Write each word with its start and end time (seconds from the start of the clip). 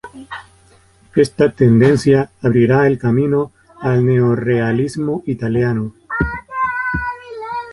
Esta 1.15 1.51
tendencia 1.51 2.31
abrirá 2.41 2.87
el 2.87 2.97
camino 2.97 3.51
al 3.81 4.03
neorrealismo 4.03 5.21
italiano. 5.27 5.93